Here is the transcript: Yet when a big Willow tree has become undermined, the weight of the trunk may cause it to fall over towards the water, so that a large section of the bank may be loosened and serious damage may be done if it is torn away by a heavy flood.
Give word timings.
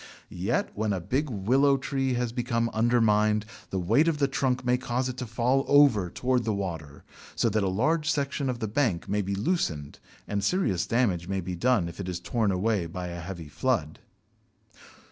Yet 0.33 0.71
when 0.73 0.93
a 0.93 0.99
big 0.99 1.29
Willow 1.29 1.77
tree 1.77 2.15
has 2.15 2.31
become 2.31 2.71
undermined, 2.73 3.45
the 3.69 3.77
weight 3.77 4.07
of 4.07 4.17
the 4.17 4.27
trunk 4.27 4.65
may 4.65 4.75
cause 4.75 5.07
it 5.07 5.15
to 5.17 5.27
fall 5.27 5.63
over 5.67 6.09
towards 6.09 6.43
the 6.43 6.55
water, 6.55 7.03
so 7.35 7.49
that 7.49 7.61
a 7.61 7.69
large 7.69 8.09
section 8.09 8.49
of 8.49 8.57
the 8.57 8.67
bank 8.67 9.07
may 9.07 9.21
be 9.21 9.35
loosened 9.35 9.99
and 10.27 10.43
serious 10.43 10.87
damage 10.87 11.27
may 11.27 11.39
be 11.39 11.53
done 11.53 11.87
if 11.87 11.99
it 11.99 12.09
is 12.09 12.19
torn 12.19 12.51
away 12.51 12.87
by 12.87 13.09
a 13.09 13.21
heavy 13.21 13.47
flood. 13.47 13.99